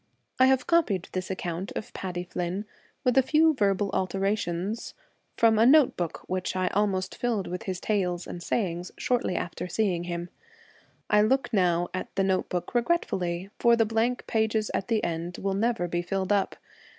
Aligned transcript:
I 0.39 0.47
have 0.47 0.65
copied 0.65 1.09
this 1.11 1.29
account 1.29 1.73
of 1.75 1.93
Paddy 1.93 2.23
5 2.23 2.29
The 2.29 2.33
Flynn, 2.33 2.65
with 3.03 3.17
a 3.19 3.21
few 3.21 3.53
verbal 3.53 3.91
alterations, 3.91 4.95
from 5.37 5.53
Celtic 5.57 5.57
Twilight, 5.59 5.67
a 5.67 5.71
note 5.71 5.95
book 5.97 6.17
which 6.25 6.55
I 6.55 6.67
almost 6.69 7.15
filled 7.15 7.45
with 7.45 7.61
his 7.69 7.79
tales 7.79 8.25
and 8.25 8.41
sayings, 8.41 8.91
shortly 8.97 9.35
after 9.35 9.67
seeing 9.67 10.05
him. 10.05 10.29
I 11.07 11.21
look 11.21 11.53
now 11.53 11.87
at 11.93 12.07
the 12.15 12.23
note 12.23 12.49
book 12.49 12.73
regretfully, 12.73 13.51
for 13.59 13.75
the 13.75 13.85
blank 13.85 14.25
pages 14.25 14.71
at 14.73 14.87
the 14.87 15.03
end 15.03 15.37
will 15.37 15.53
never 15.53 15.87
be 15.87 16.01
filled 16.01 16.31
up. 16.33 16.55